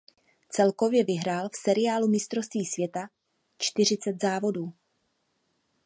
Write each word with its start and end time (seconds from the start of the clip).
Celkově 0.49 1.03
vyhrál 1.03 1.49
v 1.49 1.55
seriálu 1.55 2.07
mistrovství 2.07 2.65
světa 2.65 3.09
čtyřicet 3.57 4.21
závodů. 4.21 4.73